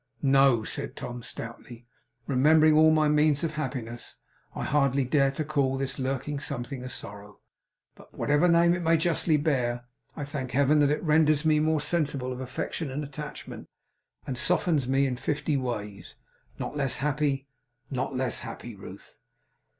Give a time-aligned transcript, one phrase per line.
[0.23, 1.85] No,' said Tom stoutly.
[2.25, 4.15] 'Remembering all my means of happiness,
[4.55, 7.37] I hardly dare to call this lurking something a sorrow;
[7.93, 9.85] but whatever name it may justly bear,
[10.15, 13.67] I thank Heaven that it renders me more sensible of affection and attachment,
[14.25, 16.15] and softens me in fifty ways.
[16.57, 17.47] Not less happy.
[17.91, 19.19] Not less happy, Ruth!